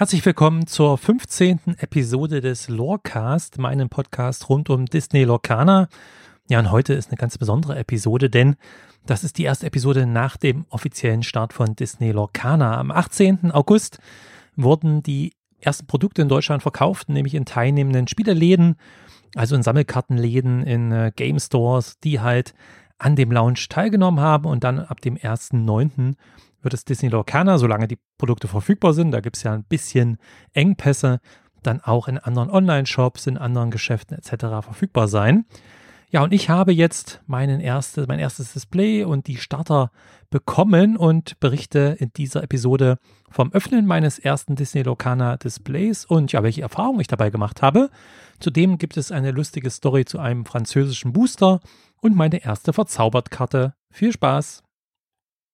[0.00, 1.76] Herzlich willkommen zur 15.
[1.76, 5.90] Episode des Lorecast, meinem Podcast rund um Disney Lorcaner.
[6.48, 8.56] Ja, und heute ist eine ganz besondere Episode, denn
[9.04, 12.78] das ist die erste Episode nach dem offiziellen Start von Disney Lorcaner.
[12.78, 13.50] Am 18.
[13.50, 13.98] August
[14.56, 18.76] wurden die ersten Produkte in Deutschland verkauft, nämlich in teilnehmenden Spieleläden,
[19.34, 22.54] also in Sammelkartenläden, in äh, Game Stores, die halt
[22.96, 26.14] an dem Launch teilgenommen haben und dann ab dem 1.9.
[26.62, 30.18] wird es Disney Lorcaner, solange die Produkte verfügbar sind, da gibt es ja ein bisschen
[30.52, 31.20] Engpässe,
[31.62, 34.64] dann auch in anderen Online-Shops, in anderen Geschäften etc.
[34.64, 35.44] verfügbar sein.
[36.12, 39.92] Ja, und ich habe jetzt meinen erste, mein erstes Display und die Starter
[40.28, 42.98] bekommen und berichte in dieser Episode
[43.30, 47.90] vom Öffnen meines ersten Disney Locana Displays und ja, welche Erfahrungen ich dabei gemacht habe.
[48.40, 51.60] Zudem gibt es eine lustige Story zu einem französischen Booster
[52.00, 53.74] und meine erste Verzaubertkarte.
[53.92, 54.64] Viel Spaß!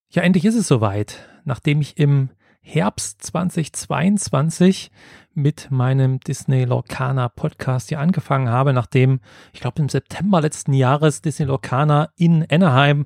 [0.09, 1.27] Ja, endlich ist es soweit.
[1.43, 2.29] Nachdem ich im
[2.61, 4.89] Herbst 2022
[5.33, 9.19] mit meinem Disney Lorcaner Podcast hier angefangen habe, nachdem,
[9.51, 13.05] ich glaube, im September letzten Jahres Disney Lorcaner in Anaheim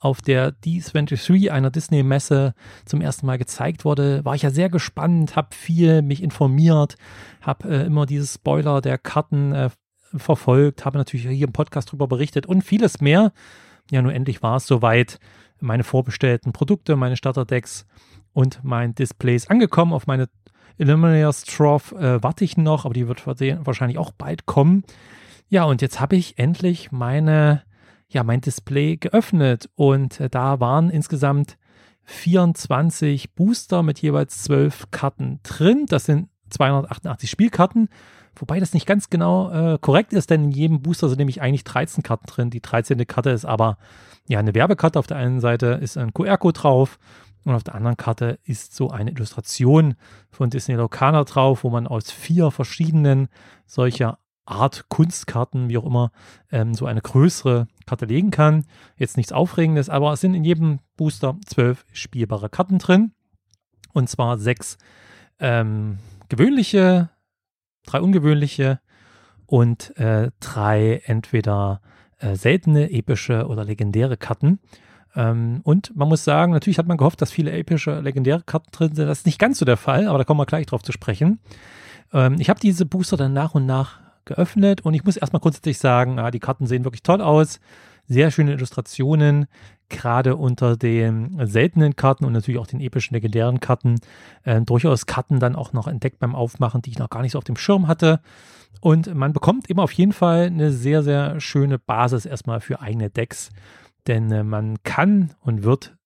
[0.00, 2.54] auf der D23 einer Disney-Messe
[2.84, 6.96] zum ersten Mal gezeigt wurde, war ich ja sehr gespannt, habe viel mich informiert,
[7.42, 9.70] habe äh, immer dieses Spoiler der Karten äh,
[10.16, 13.32] verfolgt, habe natürlich hier im Podcast drüber berichtet und vieles mehr.
[13.90, 15.20] Ja, nur endlich war es soweit.
[15.60, 17.86] Meine vorbestellten Produkte, meine Starterdecks
[18.32, 19.92] und mein Display ist angekommen.
[19.92, 20.28] Auf meine
[20.78, 24.84] Illuminator Trough äh, warte ich noch, aber die wird wahrscheinlich auch bald kommen.
[25.48, 27.62] Ja, und jetzt habe ich endlich meine,
[28.08, 31.58] ja, mein Display geöffnet und äh, da waren insgesamt
[32.04, 35.86] 24 Booster mit jeweils 12 Karten drin.
[35.88, 37.88] Das sind 288 Spielkarten.
[38.36, 41.64] Wobei das nicht ganz genau äh, korrekt ist, denn in jedem Booster sind nämlich eigentlich
[41.64, 42.50] 13 Karten drin.
[42.50, 43.06] Die 13.
[43.06, 43.76] Karte ist aber
[44.28, 44.98] ja eine Werbekarte.
[44.98, 46.98] Auf der einen Seite ist ein QR-Code drauf
[47.44, 49.94] und auf der anderen Karte ist so eine Illustration
[50.30, 53.28] von Disney Locana drauf, wo man aus vier verschiedenen
[53.66, 56.10] solcher Art Kunstkarten, wie auch immer,
[56.50, 58.66] ähm, so eine größere Karte legen kann.
[58.96, 63.12] Jetzt nichts Aufregendes, aber es sind in jedem Booster zwölf spielbare Karten drin.
[63.92, 64.76] Und zwar sechs
[65.38, 65.98] ähm,
[66.28, 67.10] gewöhnliche,
[67.86, 68.80] drei ungewöhnliche
[69.46, 71.80] und äh, drei entweder
[72.18, 74.60] äh, seltene, epische oder legendäre Karten.
[75.16, 78.94] Ähm, und man muss sagen, natürlich hat man gehofft, dass viele epische, legendäre Karten drin
[78.94, 79.06] sind.
[79.06, 81.40] Das ist nicht ganz so der Fall, aber da kommen wir gleich drauf zu sprechen.
[82.12, 85.78] Ähm, ich habe diese Booster dann nach und nach geöffnet und ich muss erstmal grundsätzlich
[85.78, 87.60] sagen, ah, die Karten sehen wirklich toll aus.
[88.06, 89.46] Sehr schöne Illustrationen,
[89.90, 93.96] gerade unter den seltenen Karten und natürlich auch den epischen legendären Karten.
[94.44, 97.38] Äh, durchaus Karten dann auch noch entdeckt beim Aufmachen, die ich noch gar nicht so
[97.38, 98.20] auf dem Schirm hatte.
[98.80, 103.10] Und man bekommt eben auf jeden Fall eine sehr, sehr schöne Basis erstmal für eigene
[103.10, 103.50] Decks.
[104.06, 105.96] Denn äh, man kann und wird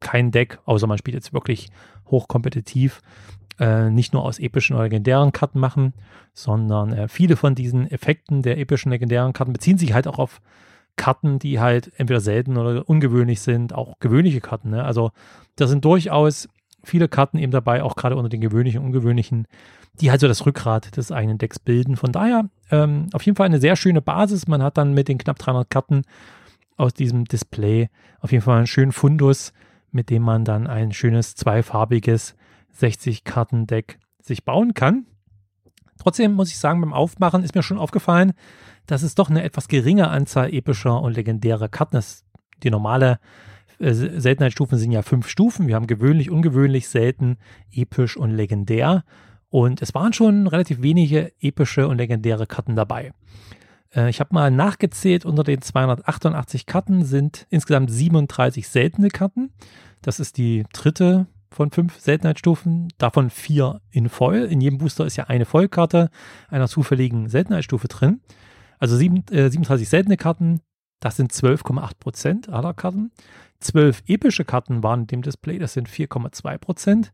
[0.00, 1.68] kein Deck, außer man spielt jetzt wirklich
[2.06, 3.02] hochkompetitiv,
[3.58, 5.94] äh, nicht nur aus epischen oder legendären Karten machen,
[6.32, 10.40] sondern äh, viele von diesen Effekten der epischen legendären Karten beziehen sich halt auch auf
[10.96, 14.70] Karten, die halt entweder selten oder ungewöhnlich sind, auch gewöhnliche Karten.
[14.70, 14.84] Ne?
[14.84, 15.10] Also
[15.56, 16.48] da sind durchaus
[16.84, 19.46] viele Karten eben dabei, auch gerade unter den gewöhnlichen und ungewöhnlichen,
[20.00, 21.96] die halt so das Rückgrat des eigenen Decks bilden.
[21.96, 24.48] Von daher ähm, auf jeden Fall eine sehr schöne Basis.
[24.48, 26.02] Man hat dann mit den knapp 300 Karten
[26.76, 27.88] aus diesem Display
[28.20, 29.52] auf jeden Fall einen schönen Fundus,
[29.90, 32.34] mit dem man dann ein schönes zweifarbiges
[32.78, 35.06] 60-Karten-Deck sich bauen kann.
[36.02, 38.32] Trotzdem muss ich sagen, beim Aufmachen ist mir schon aufgefallen,
[38.86, 42.24] dass es doch eine etwas geringe Anzahl epischer und legendärer Karten ist.
[42.64, 43.20] Die normale
[43.78, 45.68] äh, Seltenheitsstufen sind ja fünf Stufen.
[45.68, 47.36] Wir haben gewöhnlich, ungewöhnlich, selten,
[47.70, 49.04] episch und legendär.
[49.48, 53.12] Und es waren schon relativ wenige epische und legendäre Karten dabei.
[53.94, 59.52] Äh, ich habe mal nachgezählt, unter den 288 Karten sind insgesamt 37 seltene Karten.
[60.00, 64.44] Das ist die dritte von fünf Seltenheitsstufen, davon vier in Voll.
[64.44, 66.10] In jedem Booster ist ja eine Vollkarte
[66.48, 68.20] einer zufälligen Seltenheitsstufe drin.
[68.78, 70.60] Also sieben, äh, 37 seltene Karten,
[71.00, 73.12] das sind 12,8 Prozent aller Karten.
[73.60, 77.12] Zwölf epische Karten waren in dem Display, das sind 4,2 Prozent.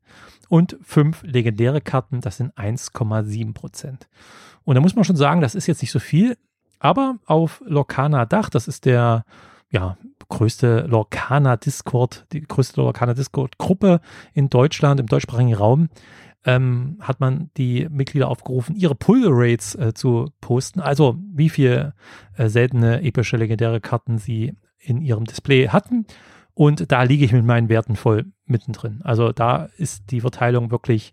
[0.48, 4.08] Und fünf legendäre Karten, das sind 1,7 Prozent.
[4.64, 6.36] Und da muss man schon sagen, das ist jetzt nicht so viel.
[6.78, 9.24] Aber auf Lorcana Dach, das ist der
[9.70, 9.96] ja,
[10.28, 14.00] größte Lorcana Discord, die größte Lorcana Discord Gruppe
[14.34, 15.88] in Deutschland, im deutschsprachigen Raum,
[16.44, 20.80] ähm, hat man die Mitglieder aufgerufen, ihre Pull Rates äh, zu posten.
[20.80, 21.92] Also wie viel
[22.36, 26.06] äh, seltene, epische, legendäre Karten sie in ihrem Display hatten.
[26.54, 29.00] Und da liege ich mit meinen Werten voll mittendrin.
[29.02, 31.12] Also da ist die Verteilung wirklich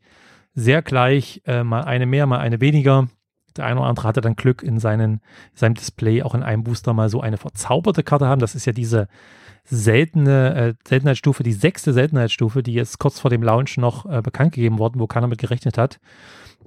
[0.54, 3.10] sehr gleich, äh, mal eine mehr, mal eine weniger
[3.58, 5.22] der eine oder andere hatte dann Glück in seinen,
[5.54, 8.40] seinem Display auch in einem Booster mal so eine verzauberte Karte haben.
[8.40, 9.08] Das ist ja diese
[9.66, 14.54] seltene äh, Seltenheitsstufe, die sechste Seltenheitsstufe, die jetzt kurz vor dem Launch noch äh, bekannt
[14.54, 16.00] gegeben worden, wo keiner mit gerechnet hat.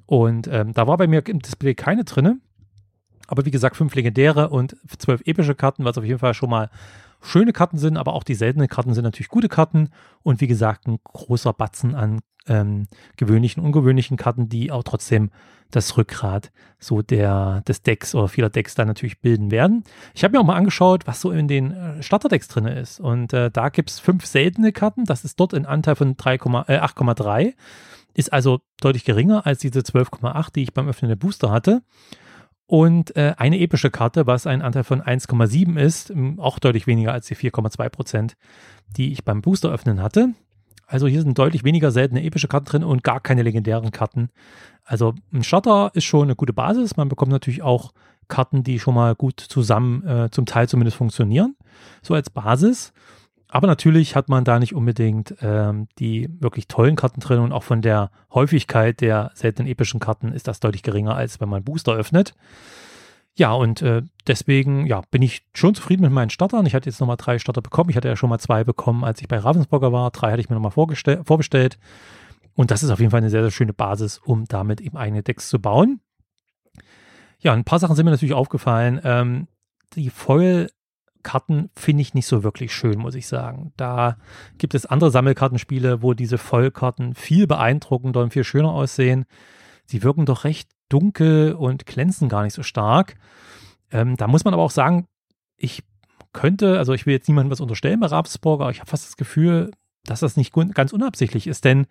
[0.07, 2.39] Und ähm, da war bei mir im Display keine drinne.
[3.29, 6.71] Aber wie gesagt, fünf legendäre und zwölf epische Karten, was auf jeden Fall schon mal
[7.21, 9.91] schöne Karten sind, aber auch die seltenen Karten sind natürlich gute Karten.
[10.23, 12.87] Und wie gesagt, ein großer Batzen an ähm,
[13.17, 15.31] gewöhnlichen, ungewöhnlichen Karten, die auch trotzdem
[15.71, 19.85] das Rückgrat so der, des Decks oder vieler Decks dann natürlich bilden werden.
[20.15, 23.01] Ich habe mir auch mal angeschaut, was so in den äh, Starterdecks drin ist.
[23.01, 25.05] Und äh, da gibt es fünf seltene Karten.
[25.05, 27.55] Das ist dort ein Anteil von äh, 8,3.
[28.15, 31.83] Ist also deutlich geringer als diese 12,8, die ich beim Öffnen der Booster hatte.
[32.71, 37.27] Und äh, eine epische Karte, was ein Anteil von 1,7 ist, auch deutlich weniger als
[37.27, 38.37] die 4,2 Prozent,
[38.95, 40.35] die ich beim Booster öffnen hatte.
[40.87, 44.29] Also hier sind deutlich weniger seltene epische Karten drin und gar keine legendären Karten.
[44.85, 46.99] Also ein Starter ist schon eine gute Basis.
[46.99, 47.93] Man bekommt natürlich auch
[48.29, 51.57] Karten, die schon mal gut zusammen, äh, zum Teil zumindest funktionieren,
[52.03, 52.93] so als Basis.
[53.51, 57.63] Aber natürlich hat man da nicht unbedingt ähm, die wirklich tollen Karten drin und auch
[57.63, 61.95] von der Häufigkeit der seltenen epischen Karten ist das deutlich geringer, als wenn man Booster
[61.95, 62.35] öffnet.
[63.39, 66.67] Ja, und äh, deswegen ja, bin ich schon zufrieden mit meinen Startern.
[66.67, 67.89] Ich hatte jetzt nochmal drei Starter bekommen.
[67.89, 70.11] Ich hatte ja schon mal zwei bekommen, als ich bei Ravensburger war.
[70.11, 71.79] Drei hatte ich mir nochmal vorbestellt.
[72.55, 75.23] Und das ist auf jeden Fall eine sehr, sehr schöne Basis, um damit eben eigene
[75.23, 76.01] Decks zu bauen.
[77.39, 79.01] Ja, ein paar Sachen sind mir natürlich aufgefallen.
[79.05, 79.47] Ähm,
[79.95, 80.11] die
[81.29, 83.73] Foil-Karten finde ich nicht so wirklich schön, muss ich sagen.
[83.77, 84.17] Da
[84.59, 89.25] gibt es andere Sammelkartenspiele, wo diese Foil-Karten viel beeindruckender und viel schöner aussehen.
[89.85, 93.17] Sie wirken doch recht dunkel und glänzen gar nicht so stark.
[93.91, 95.07] Ähm, da muss man aber auch sagen,
[95.57, 95.83] ich
[96.33, 99.17] könnte, also ich will jetzt niemandem was unterstellen bei Rapsburg, aber ich habe fast das
[99.17, 99.71] Gefühl,
[100.05, 101.87] dass das nicht ganz unabsichtlich ist, denn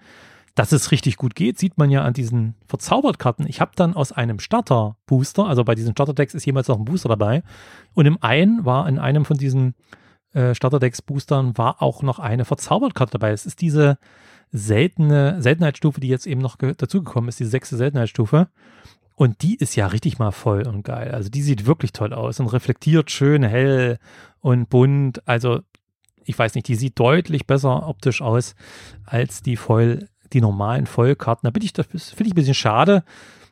[0.58, 3.46] dass es richtig gut geht, sieht man ja an diesen Verzaubertkarten.
[3.48, 7.10] Ich habe dann aus einem Starter-Booster, also bei diesen Starter-Decks ist jemals noch ein Booster
[7.10, 7.44] dabei,
[7.94, 9.76] und im einen war in einem von diesen
[10.34, 13.32] äh, Starter-Decks-Boostern war auch noch eine Verzaubertkarte dabei.
[13.32, 14.00] Es ist diese
[14.52, 18.48] seltene Seltenheitsstufe, die jetzt eben noch dazugekommen ist, die sechste Seltenheitsstufe.
[19.14, 21.12] Und die ist ja richtig mal voll und geil.
[21.12, 24.00] Also die sieht wirklich toll aus und reflektiert schön hell
[24.40, 25.28] und bunt.
[25.28, 25.60] Also
[26.28, 28.56] ich weiß nicht, die sieht deutlich besser optisch aus
[29.06, 31.48] als die voll, die normalen Vollkarten.
[31.48, 33.04] Da bin ich, das finde ich ein bisschen schade.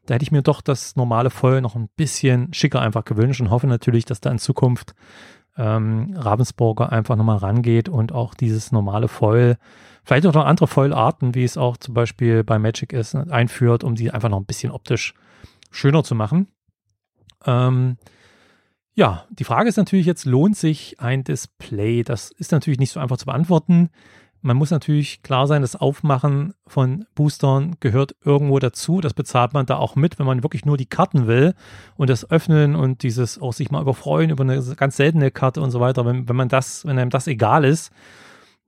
[0.05, 3.49] Da hätte ich mir doch das normale Voll noch ein bisschen schicker einfach gewünscht und
[3.49, 4.93] hoffe natürlich, dass da in Zukunft
[5.57, 9.57] ähm, Ravensburger einfach nochmal rangeht und auch dieses normale Foil,
[10.03, 13.95] vielleicht auch noch andere Foil-Arten, wie es auch zum Beispiel bei Magic ist, einführt, um
[13.95, 15.13] die einfach noch ein bisschen optisch
[15.71, 16.47] schöner zu machen.
[17.45, 17.97] Ähm,
[18.93, 22.03] ja, die Frage ist natürlich jetzt, lohnt sich ein Display?
[22.03, 23.89] Das ist natürlich nicht so einfach zu beantworten.
[24.45, 29.01] Man muss natürlich klar sein, das Aufmachen von Boostern gehört irgendwo dazu.
[29.01, 31.55] Das bezahlt man da auch mit, wenn man wirklich nur die Karten will
[31.95, 35.71] und das Öffnen und dieses auch sich mal überfreuen über eine ganz seltene Karte und
[35.71, 36.05] so weiter.
[36.05, 37.91] Wenn, wenn man das, wenn einem das egal ist,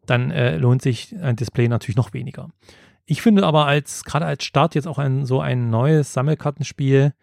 [0.07, 2.49] dann äh, lohnt sich ein Display natürlich noch weniger.
[3.05, 7.13] Ich finde aber als, gerade als Start jetzt auch ein, so ein neues Sammelkartenspiel,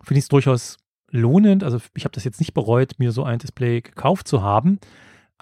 [0.00, 0.78] finde ich es durchaus
[1.10, 1.62] lohnend.
[1.64, 4.80] Also ich habe das jetzt nicht bereut, mir so ein Display gekauft zu haben.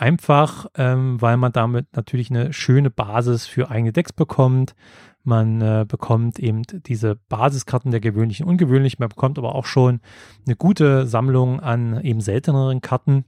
[0.01, 4.77] Einfach, ähm, weil man damit natürlich eine schöne Basis für eigene Decks bekommt.
[5.25, 8.99] Man äh, bekommt eben diese Basiskarten der gewöhnlichen, ungewöhnlichen.
[9.01, 9.99] Man bekommt aber auch schon
[10.47, 13.25] eine gute Sammlung an eben selteneren Karten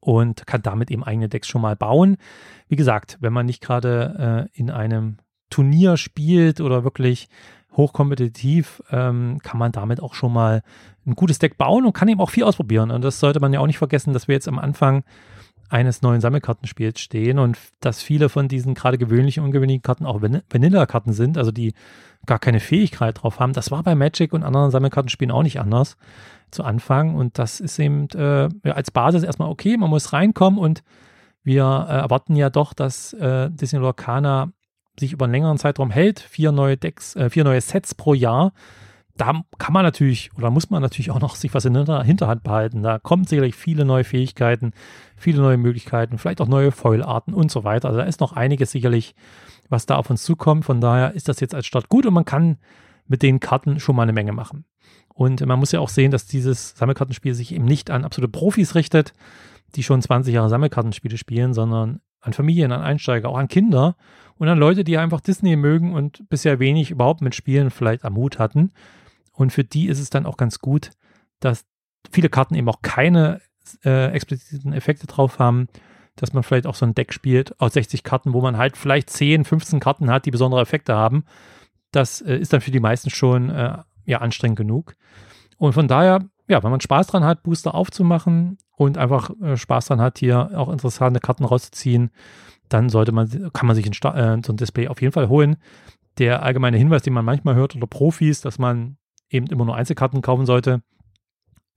[0.00, 2.18] und kann damit eben eigene Decks schon mal bauen.
[2.68, 5.16] Wie gesagt, wenn man nicht gerade äh, in einem
[5.48, 7.30] Turnier spielt oder wirklich
[7.74, 10.62] hochkompetitiv, ähm, kann man damit auch schon mal
[11.06, 12.90] ein gutes Deck bauen und kann eben auch viel ausprobieren.
[12.90, 15.04] Und das sollte man ja auch nicht vergessen, dass wir jetzt am Anfang
[15.70, 20.42] eines neuen Sammelkartenspiels stehen und dass viele von diesen gerade gewöhnlichen, ungewöhnlichen Karten auch Van
[20.50, 21.74] Vanilla-Karten sind, also die
[22.26, 23.52] gar keine Fähigkeit drauf haben.
[23.52, 25.96] Das war bei Magic und anderen Sammelkartenspielen auch nicht anders
[26.50, 30.82] zu Anfang und das ist eben äh, als Basis erstmal okay, man muss reinkommen und
[31.42, 34.52] wir äh, erwarten ja doch, dass äh, Disney Lorcana
[34.98, 38.52] sich über einen längeren Zeitraum hält, vier neue Decks, äh, vier neue Sets pro Jahr,
[39.20, 42.42] da kann man natürlich oder muss man natürlich auch noch sich was in der Hinterhand
[42.42, 42.82] behalten.
[42.82, 44.72] Da kommen sicherlich viele neue Fähigkeiten,
[45.14, 47.88] viele neue Möglichkeiten, vielleicht auch neue Foilarten und so weiter.
[47.88, 49.14] Also da ist noch einiges sicherlich,
[49.68, 50.64] was da auf uns zukommt.
[50.64, 52.56] Von daher ist das jetzt als Start gut und man kann
[53.08, 54.64] mit den Karten schon mal eine Menge machen.
[55.12, 58.74] Und man muss ja auch sehen, dass dieses Sammelkartenspiel sich eben nicht an absolute Profis
[58.74, 59.12] richtet,
[59.74, 63.96] die schon 20 Jahre Sammelkartenspiele spielen, sondern an Familien, an Einsteiger, auch an Kinder
[64.38, 68.16] und an Leute, die einfach Disney mögen und bisher wenig überhaupt mit Spielen vielleicht am
[68.16, 68.72] Hut hatten.
[69.40, 70.90] Und für die ist es dann auch ganz gut,
[71.40, 71.64] dass
[72.10, 73.40] viele Karten eben auch keine
[73.86, 75.68] äh, expliziten Effekte drauf haben,
[76.16, 79.08] dass man vielleicht auch so ein Deck spielt aus 60 Karten, wo man halt vielleicht
[79.08, 81.24] 10, 15 Karten hat, die besondere Effekte haben.
[81.90, 84.94] Das äh, ist dann für die meisten schon äh, ja anstrengend genug.
[85.56, 89.86] Und von daher, ja, wenn man Spaß dran hat, Booster aufzumachen und einfach äh, Spaß
[89.86, 92.10] dran hat, hier auch interessante Karten rauszuziehen,
[92.68, 95.56] dann sollte man, kann man sich ein, äh, so ein Display auf jeden Fall holen.
[96.18, 98.98] Der allgemeine Hinweis, den man manchmal hört unter Profis, dass man
[99.30, 100.82] eben immer nur Einzelkarten kaufen sollte,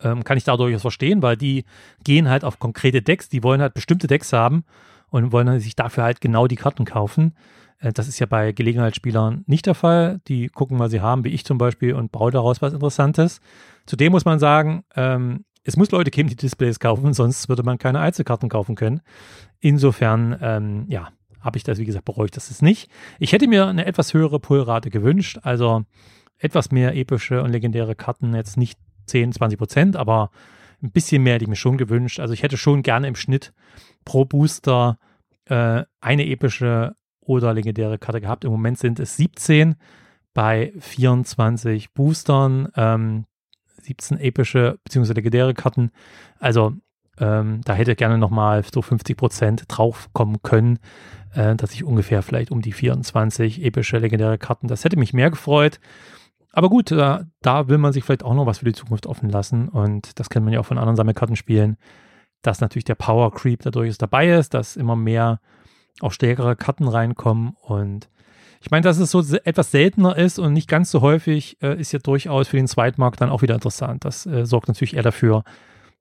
[0.02, 1.66] ähm, kann ich da durchaus verstehen, weil die
[2.04, 4.66] gehen halt auf konkrete Decks, die wollen halt bestimmte Decks haben
[5.10, 7.36] und wollen sich dafür halt genau die Karten kaufen.
[7.80, 10.20] Äh, das ist ja bei Gelegenheitsspielern nicht der Fall.
[10.28, 13.40] Die gucken, was sie haben, wie ich zum Beispiel, und bauen daraus was Interessantes.
[13.86, 17.78] Zudem muss man sagen, ähm, es muss Leute geben, die Displays kaufen, sonst würde man
[17.78, 19.02] keine Einzelkarten kaufen können.
[19.60, 22.90] Insofern, ähm, ja, habe ich das, wie gesagt, bereut das ist nicht.
[23.20, 25.84] Ich hätte mir eine etwas höhere Pullrate gewünscht, also
[26.44, 30.30] etwas mehr epische und legendäre Karten, jetzt nicht 10, 20 Prozent, aber
[30.82, 32.20] ein bisschen mehr hätte ich mir schon gewünscht.
[32.20, 33.54] Also ich hätte schon gerne im Schnitt
[34.04, 34.98] pro Booster
[35.46, 38.44] äh, eine epische oder legendäre Karte gehabt.
[38.44, 39.76] Im Moment sind es 17
[40.34, 43.26] bei 24 Boostern, ähm,
[43.82, 45.14] 17 epische bzw.
[45.14, 45.92] legendäre Karten.
[46.40, 46.74] Also
[47.20, 50.80] ähm, da hätte gerne nochmal so 50 Prozent draufkommen können,
[51.34, 55.30] äh, dass ich ungefähr vielleicht um die 24 epische legendäre Karten, das hätte mich mehr
[55.30, 55.80] gefreut.
[56.54, 59.30] Aber gut, da, da will man sich vielleicht auch noch was für die Zukunft offen
[59.30, 61.78] lassen und das kennt man ja auch von anderen Sammelkartenspielen,
[62.44, 65.42] dass natürlich der Power Creep dadurch dabei ist, dass immer mehr
[66.00, 68.10] auch stärkere Karten reinkommen und
[68.62, 71.92] ich meine, dass es so etwas seltener ist und nicht ganz so häufig, äh, ist
[71.92, 74.06] ja durchaus für den Zweitmarkt dann auch wieder interessant.
[74.06, 75.44] Das äh, sorgt natürlich eher dafür,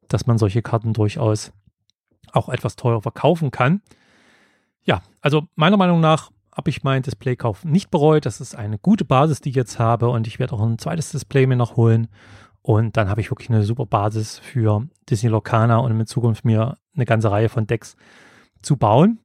[0.07, 1.53] dass man solche Karten durchaus
[2.31, 3.83] auch etwas teurer verkaufen kann.
[4.85, 8.27] Ja, also meiner Meinung nach habe ich meinen Displaykauf nicht bereut.
[8.27, 11.11] Das ist eine gute Basis, die ich jetzt habe und ich werde auch ein zweites
[11.11, 12.09] Display mir noch holen.
[12.61, 16.77] Und dann habe ich wirklich eine super Basis für Disney Locana und in Zukunft mir
[16.95, 17.97] eine ganze Reihe von Decks
[18.61, 19.19] zu bauen.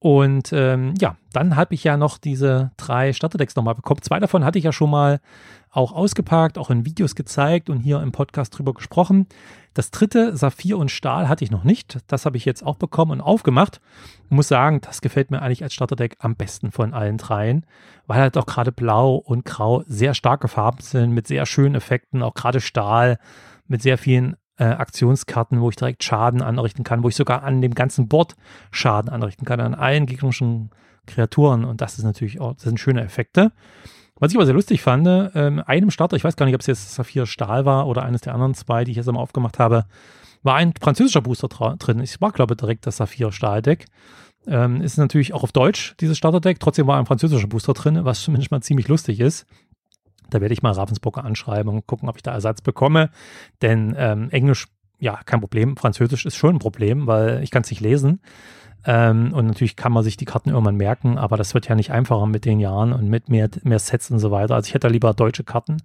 [0.00, 4.00] Und ähm, ja, dann habe ich ja noch diese drei Starterdecks nochmal bekommen.
[4.00, 5.20] Zwei davon hatte ich ja schon mal
[5.70, 9.26] auch ausgepackt, auch in Videos gezeigt und hier im Podcast drüber gesprochen.
[9.74, 11.98] Das dritte, Saphir und Stahl, hatte ich noch nicht.
[12.06, 13.82] Das habe ich jetzt auch bekommen und aufgemacht.
[14.30, 17.66] Muss sagen, das gefällt mir eigentlich als Starterdeck am besten von allen dreien,
[18.06, 22.22] weil halt auch gerade Blau und Grau sehr starke Farben sind, mit sehr schönen Effekten,
[22.22, 23.18] auch gerade Stahl
[23.68, 27.62] mit sehr vielen äh, Aktionskarten, wo ich direkt Schaden anrichten kann, wo ich sogar an
[27.62, 28.36] dem ganzen Board
[28.70, 30.70] Schaden anrichten kann, an allen gegnerischen
[31.06, 31.64] Kreaturen.
[31.64, 33.52] Und das ist natürlich auch, das sind schöne Effekte.
[34.16, 36.66] Was ich aber sehr lustig fand, ähm, einem Starter, ich weiß gar nicht, ob es
[36.66, 39.86] jetzt Saphir Stahl war oder eines der anderen zwei, die ich jetzt einmal aufgemacht habe,
[40.42, 42.00] war ein französischer Booster drin.
[42.00, 43.86] Ich war, glaube ich, direkt das Saphir Stahl Deck.
[44.46, 46.60] Ähm, ist natürlich auch auf Deutsch, dieses Starterdeck.
[46.60, 49.46] Trotzdem war ein französischer Booster drin, was zumindest mal ziemlich lustig ist.
[50.34, 53.10] Da werde ich mal Ravensburger anschreiben und gucken, ob ich da Ersatz bekomme.
[53.62, 54.66] Denn ähm, Englisch,
[54.98, 55.76] ja, kein Problem.
[55.76, 58.20] Französisch ist schon ein Problem, weil ich kann es nicht lesen.
[58.84, 61.90] Ähm, und natürlich kann man sich die Karten irgendwann merken, aber das wird ja nicht
[61.90, 64.54] einfacher mit den Jahren und mit mehr, mehr Sets und so weiter.
[64.54, 65.78] Also ich hätte lieber deutsche Karten.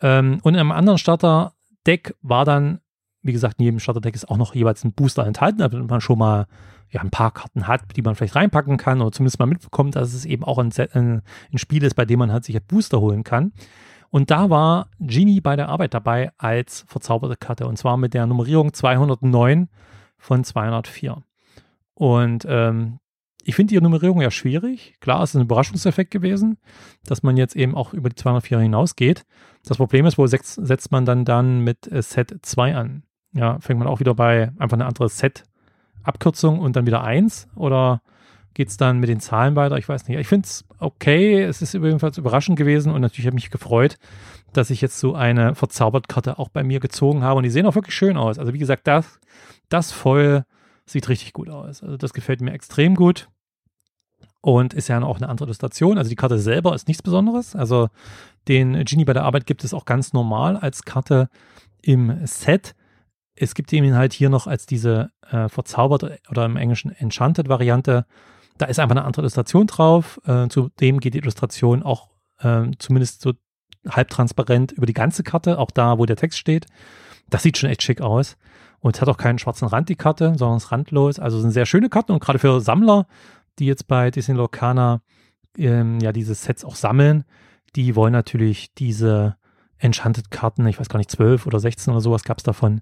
[0.00, 2.80] Ähm, und im anderen Starter-Deck war dann,
[3.24, 6.18] wie gesagt, in jedem Starter-Deck ist auch noch jeweils ein Booster enthalten, damit man schon
[6.18, 6.46] mal
[6.90, 10.14] ja, ein paar Karten hat, die man vielleicht reinpacken kann oder zumindest mal mitbekommt, dass
[10.14, 13.00] es eben auch ein, ein, ein Spiel ist, bei dem man halt sich ein Booster
[13.00, 13.52] holen kann.
[14.10, 18.26] Und da war Genie bei der Arbeit dabei als verzauberte Karte und zwar mit der
[18.26, 19.68] Nummerierung 209
[20.18, 21.22] von 204.
[21.94, 23.00] Und ähm,
[23.42, 24.94] ich finde die Nummerierung ja schwierig.
[25.00, 26.58] Klar, es ist ein Überraschungseffekt gewesen,
[27.04, 29.24] dass man jetzt eben auch über die 204 hinausgeht.
[29.64, 33.02] Das Problem ist, wo setzt, setzt man dann dann mit äh, Set 2 an?
[33.34, 38.00] Ja, fängt man auch wieder bei einfach eine andere Set-Abkürzung und dann wieder 1 oder
[38.54, 39.76] geht es dann mit den Zahlen weiter?
[39.76, 40.18] Ich weiß nicht.
[40.18, 41.42] Ich finde es okay.
[41.42, 43.98] Es ist jedenfalls überraschend gewesen und natürlich habe ich mich gefreut,
[44.52, 47.74] dass ich jetzt so eine Verzaubertkarte auch bei mir gezogen habe und die sehen auch
[47.74, 48.38] wirklich schön aus.
[48.38, 49.18] Also wie gesagt, das,
[49.68, 50.44] das voll
[50.86, 51.82] Sieht richtig gut aus.
[51.82, 53.28] Also das gefällt mir extrem gut.
[54.40, 55.96] Und ist ja auch eine andere Illustration.
[55.96, 57.56] Also die Karte selber ist nichts Besonderes.
[57.56, 57.88] Also
[58.46, 61.30] den Genie bei der Arbeit gibt es auch ganz normal als Karte
[61.80, 62.74] im Set.
[63.36, 68.06] Es gibt ihn halt hier noch als diese äh, verzauberte oder im Englischen Enchanted Variante.
[68.58, 70.20] Da ist einfach eine andere Illustration drauf.
[70.24, 73.32] Äh, zudem geht die Illustration auch äh, zumindest so
[73.88, 76.66] halbtransparent über die ganze Karte, auch da, wo der Text steht.
[77.28, 78.36] Das sieht schon echt schick aus.
[78.80, 81.18] Und es hat auch keinen schwarzen Rand, die Karte, sondern ist randlos.
[81.18, 83.06] Also sind sehr schöne Karten und gerade für Sammler,
[83.58, 85.00] die jetzt bei Disney Locana
[85.56, 87.24] ähm, ja diese Sets auch sammeln,
[87.76, 89.36] die wollen natürlich diese
[89.78, 92.80] Enchanted-Karten, ich weiß gar nicht, 12 oder 16 oder sowas gab es davon,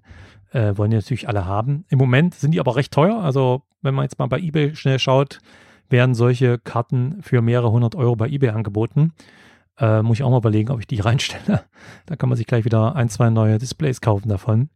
[0.53, 1.85] äh, wollen die natürlich alle haben.
[1.89, 3.21] Im Moment sind die aber recht teuer.
[3.21, 5.39] Also wenn man jetzt mal bei eBay schnell schaut,
[5.89, 9.13] werden solche Karten für mehrere hundert Euro bei eBay angeboten.
[9.77, 11.63] Äh, muss ich auch mal überlegen, ob ich die reinstelle.
[12.05, 14.69] Da kann man sich gleich wieder ein, zwei neue Displays kaufen davon.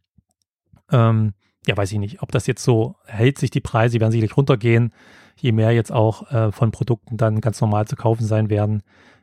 [0.90, 1.34] Ähm,
[1.66, 4.36] ja, weiß ich nicht, ob das jetzt so hält sich die Preise, die werden sicherlich
[4.36, 4.92] runtergehen,
[5.36, 8.82] je mehr jetzt auch äh, von Produkten dann ganz normal zu kaufen sein werden.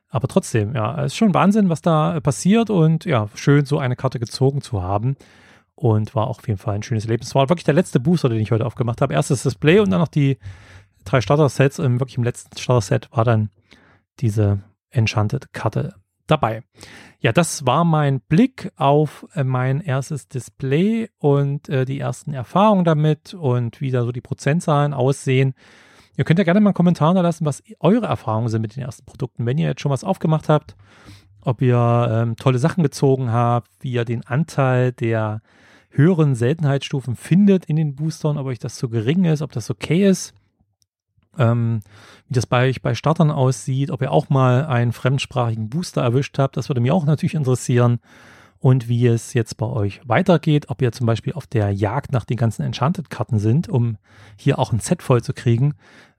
[0.09, 3.95] Aber trotzdem, ja, es ist schon Wahnsinn, was da passiert und ja, schön so eine
[3.95, 5.17] Karte gezogen zu haben.
[5.75, 7.23] Und war auch auf jeden Fall ein schönes Leben.
[7.23, 9.13] Es war wirklich der letzte Booster, den ich heute aufgemacht habe.
[9.13, 10.37] Erstes Display und dann noch die
[11.03, 11.79] drei Starter-Sets.
[11.79, 13.49] Und wirklich im letzten Starter-Set war dann
[14.19, 15.95] diese Enchanted-Karte
[16.27, 16.63] dabei.
[17.19, 22.85] Ja, das war mein Blick auf äh, mein erstes Display und äh, die ersten Erfahrungen
[22.85, 25.53] damit und wie da so die Prozentzahlen aussehen.
[26.17, 28.83] Ihr könnt ja gerne mal einen Kommentar da lassen, was eure Erfahrungen sind mit den
[28.83, 29.45] ersten Produkten.
[29.45, 30.75] Wenn ihr jetzt schon was aufgemacht habt,
[31.45, 35.41] ob ihr ähm, tolle Sachen gezogen habt, wie ihr den Anteil der
[35.89, 40.07] höheren Seltenheitsstufen findet in den Boostern, ob euch das zu gering ist, ob das okay
[40.07, 40.33] ist
[41.37, 41.81] ähm,
[42.27, 46.37] wie das bei euch bei Startern aussieht, ob ihr auch mal einen fremdsprachigen Booster erwischt
[46.39, 47.99] habt, das würde mich auch natürlich interessieren.
[48.59, 52.25] Und wie es jetzt bei euch weitergeht, ob ihr zum Beispiel auf der Jagd nach
[52.25, 53.97] den ganzen Enchanted-Karten sind, um
[54.37, 55.75] hier auch ein Set voll zu kriegen.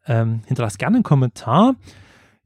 [0.06, 1.74] Ähm, hinterlasst gerne einen Kommentar.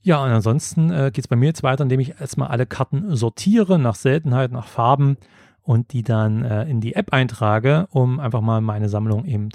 [0.02, 3.14] Ja, und ansonsten äh, geht es bei mir jetzt weiter, indem ich erstmal alle Karten
[3.14, 5.18] sortiere nach Seltenheit, nach Farben
[5.62, 9.50] und die dann äh, in die App eintrage, um einfach mal meine Sammlung eben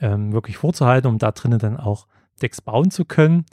[0.00, 2.06] ähm, wirklich vorzuhalten, um da drinnen dann auch
[2.40, 3.44] Decks bauen zu können.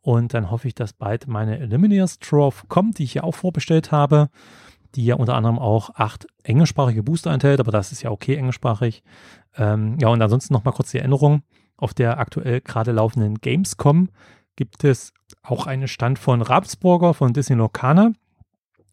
[0.00, 3.92] Und dann hoffe ich, dass bald meine Eliminators Trove kommt, die ich ja auch vorbestellt
[3.92, 4.30] habe,
[4.94, 9.02] die ja unter anderem auch acht englischsprachige Booster enthält, aber das ist ja okay englischsprachig.
[9.56, 11.42] Ähm, ja, und ansonsten nochmal kurz die Erinnerung.
[11.76, 14.10] Auf der aktuell gerade laufenden Gamescom
[14.60, 18.12] gibt es auch einen Stand von Rapsburger von Disney Locana.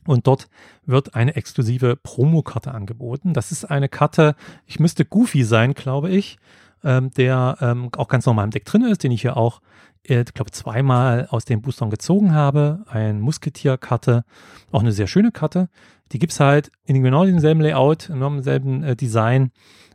[0.05, 0.47] Und dort
[0.85, 3.33] wird eine exklusive Promokarte angeboten.
[3.33, 6.37] Das ist eine Karte, ich müsste Goofy sein, glaube ich
[6.83, 9.61] ähm, der ähm, auch ganz normal im Deck drin ist, den ich hier auch,
[10.03, 12.83] äh, ich glaube, zweimal aus den Boostern gezogen habe.
[12.87, 14.23] Ein Musketier-Karte,
[14.71, 15.69] auch eine sehr schöne Karte.
[16.11, 19.51] Die gibt es halt in genau demselben Layout, in demselben äh, Design,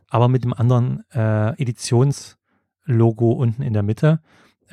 [0.09, 4.19] aber mit dem anderen äh, Editionslogo unten in der Mitte.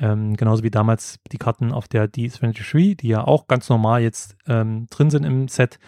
[0.01, 4.35] Ähm, genauso wie damals die Karten auf der D23, die ja auch ganz normal jetzt
[4.47, 5.79] ähm, drin sind im Set,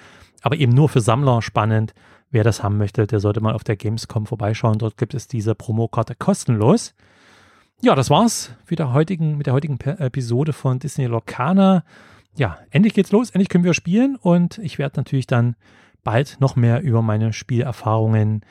[0.41, 1.93] aber eben nur für Sammler spannend
[2.33, 4.79] Wer das haben möchte, der sollte mal auf der Gamescom vorbeischauen.
[4.79, 6.95] Dort gibt es diese Promokarte kostenlos.
[7.79, 11.83] Ja, das war's mit der heutigen, mit der heutigen Episode von Disney Locana.
[12.35, 15.55] Ja, endlich geht's los, endlich können wir spielen und ich werde natürlich dann
[16.03, 18.41] bald noch mehr über meine Spielerfahrungen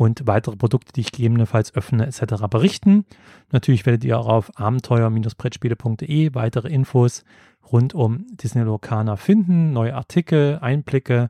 [0.00, 2.46] und weitere Produkte, die ich gegebenenfalls öffne, etc.
[2.48, 3.04] berichten.
[3.52, 7.22] Natürlich werdet ihr auch auf abenteuer-brettspiele.de weitere Infos
[7.70, 11.28] rund um Disney Locana finden, neue Artikel, Einblicke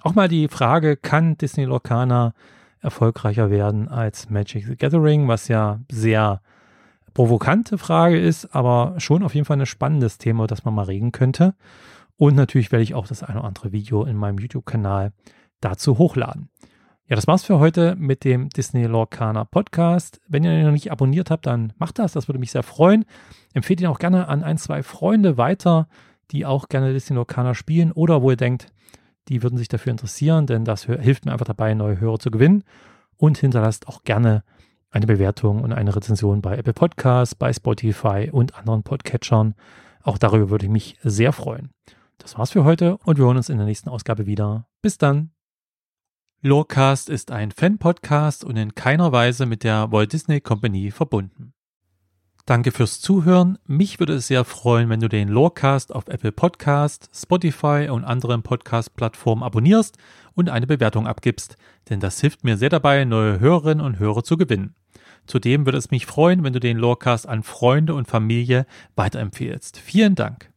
[0.00, 2.34] auch mal die Frage, kann Disney Lorcaner
[2.80, 6.40] erfolgreicher werden als Magic the Gathering, was ja sehr
[7.14, 11.10] provokante Frage ist, aber schon auf jeden Fall ein spannendes Thema, das man mal reden
[11.10, 11.56] könnte.
[12.16, 15.10] Und natürlich werde ich auch das eine oder andere Video in meinem YouTube-Kanal
[15.60, 16.48] dazu hochladen.
[17.06, 20.22] Ja, das war's für heute mit dem Disney Lorcaner Podcast.
[20.26, 23.04] Wenn ihr ihn noch nicht abonniert habt, dann macht das, das würde mich sehr freuen.
[23.52, 25.86] Empfehlt ihn auch gerne an ein, zwei Freunde weiter,
[26.30, 28.68] die auch gerne Disney Lorcaner spielen oder wo ihr denkt,
[29.28, 32.64] die würden sich dafür interessieren, denn das hilft mir einfach dabei, neue Hörer zu gewinnen.
[33.18, 34.42] Und hinterlasst auch gerne
[34.90, 39.54] eine Bewertung und eine Rezension bei Apple Podcasts, bei Spotify und anderen Podcatchern.
[40.02, 41.70] Auch darüber würde ich mich sehr freuen.
[42.16, 44.66] Das war's für heute und wir hören uns in der nächsten Ausgabe wieder.
[44.80, 45.33] Bis dann.
[46.46, 51.54] Lorecast ist ein Fan-Podcast und in keiner Weise mit der Walt Disney Company verbunden.
[52.44, 53.56] Danke fürs Zuhören.
[53.66, 58.42] Mich würde es sehr freuen, wenn du den Lorecast auf Apple Podcast, Spotify und anderen
[58.42, 59.96] Podcast-Plattformen abonnierst
[60.34, 61.56] und eine Bewertung abgibst,
[61.88, 64.74] denn das hilft mir sehr dabei, neue Hörerinnen und Hörer zu gewinnen.
[65.26, 69.78] Zudem würde es mich freuen, wenn du den Lorecast an Freunde und Familie weiterempfehlst.
[69.78, 70.53] Vielen Dank.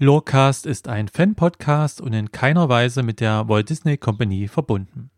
[0.00, 5.10] Lorecast ist ein Fan-Podcast und in keiner Weise mit der Walt Disney Company verbunden.